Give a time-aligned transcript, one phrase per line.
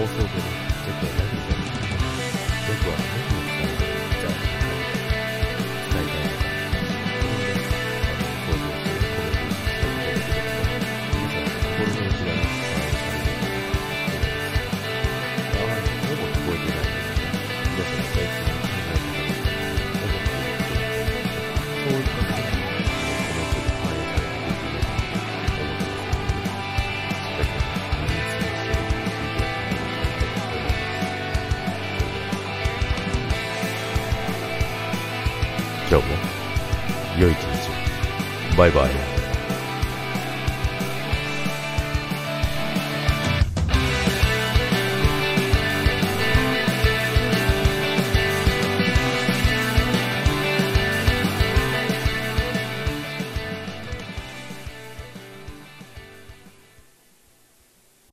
[0.00, 1.06] 放送部のちょっと
[1.76, 1.79] い
[35.90, 36.14] 今日も
[37.18, 38.56] 良い一日を。
[38.56, 39.09] バイバイ。